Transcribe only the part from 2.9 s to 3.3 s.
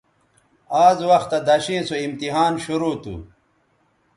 تھو